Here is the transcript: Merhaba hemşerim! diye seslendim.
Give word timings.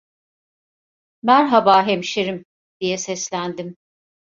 Merhaba 1.23 1.85
hemşerim! 1.87 2.45
diye 2.81 2.97
seslendim. 2.97 3.77